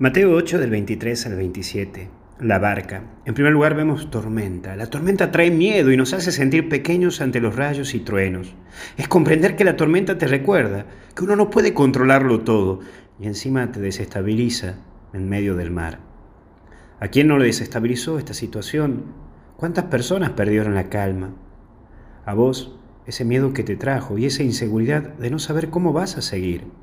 [0.00, 2.08] Mateo 8 del 23 al 27.
[2.38, 3.02] La barca.
[3.26, 4.74] En primer lugar vemos tormenta.
[4.74, 8.54] La tormenta trae miedo y nos hace sentir pequeños ante los rayos y truenos.
[8.96, 12.80] Es comprender que la tormenta te recuerda que uno no puede controlarlo todo
[13.20, 14.76] y encima te desestabiliza
[15.12, 15.98] en medio del mar.
[16.98, 19.04] ¿A quién no le desestabilizó esta situación?
[19.58, 21.34] ¿Cuántas personas perdieron la calma?
[22.24, 22.74] A vos,
[23.04, 26.79] ese miedo que te trajo y esa inseguridad de no saber cómo vas a seguir.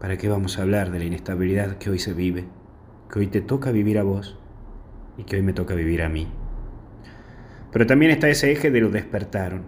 [0.00, 2.44] ¿Para qué vamos a hablar de la inestabilidad que hoy se vive?
[3.10, 4.36] Que hoy te toca vivir a vos
[5.16, 6.26] y que hoy me toca vivir a mí.
[7.72, 9.62] Pero también está ese eje de lo despertaron.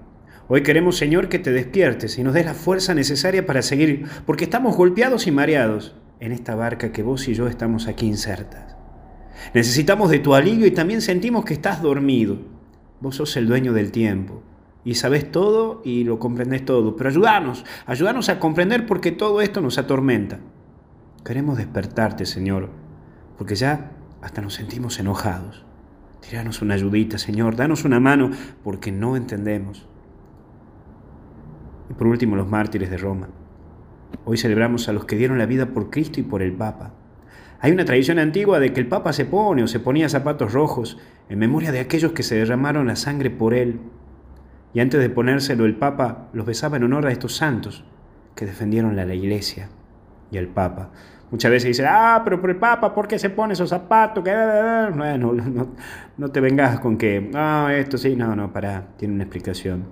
[0.46, 4.44] Hoy queremos, Señor, que te despiertes y nos des la fuerza necesaria para seguir, porque
[4.44, 8.76] estamos golpeados y mareados en esta barca que vos y yo estamos aquí insertas.
[9.54, 12.38] Necesitamos de tu alivio y también sentimos que estás dormido.
[13.00, 14.42] Vos sos el dueño del tiempo
[14.88, 16.96] y sabes todo y lo comprendes todo.
[16.96, 20.38] Pero ayúdanos, ayúdanos a comprender porque todo esto nos atormenta.
[21.26, 22.70] Queremos despertarte, Señor,
[23.36, 23.90] porque ya
[24.22, 25.66] hasta nos sentimos enojados.
[26.26, 28.30] Tiranos una ayudita, Señor, danos una mano
[28.64, 29.86] porque no entendemos.
[31.90, 33.28] Y por último, los mártires de Roma.
[34.24, 36.94] Hoy celebramos a los que dieron la vida por Cristo y por el Papa.
[37.60, 40.96] Hay una tradición antigua de que el Papa se pone o se ponía zapatos rojos
[41.28, 43.80] en memoria de aquellos que se derramaron la sangre por él
[44.78, 47.84] y antes de ponérselo el Papa los besaba en honor a estos santos
[48.36, 49.70] que defendieron a la iglesia
[50.30, 50.90] y al Papa.
[51.32, 54.22] Muchas veces dicen, ah, pero por el Papa, ¿por qué se pone esos zapatos?
[54.22, 55.74] Bueno, no,
[56.16, 59.86] no te vengas con que, ah, esto sí, no, no, para, tiene una explicación.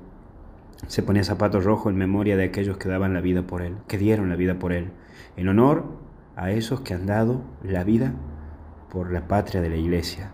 [0.87, 3.99] Se ponía zapatos rojos en memoria de aquellos que daban la vida por él, que
[3.99, 4.93] dieron la vida por él,
[5.37, 5.99] en honor
[6.37, 8.13] a esos que han dado la vida
[8.89, 10.31] por la patria de la iglesia.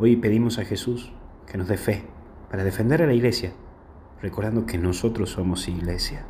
[0.00, 1.12] Hoy pedimos a Jesús
[1.46, 2.02] que nos dé fe,
[2.50, 3.52] para defender a la iglesia,
[4.20, 6.24] recordando que nosotros somos iglesia.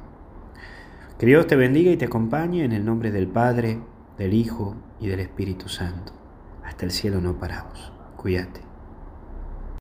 [1.19, 3.81] Que Dios te bendiga y te acompañe en el nombre del Padre,
[4.19, 6.13] del Hijo y del Espíritu Santo.
[6.65, 7.93] Hasta el cielo no paramos.
[8.17, 8.70] Cuídate.